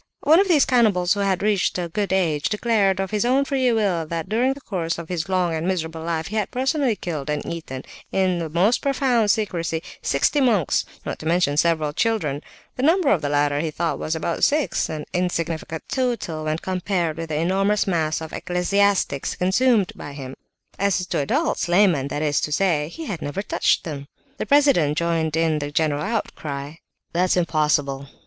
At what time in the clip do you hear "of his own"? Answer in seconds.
2.99-3.45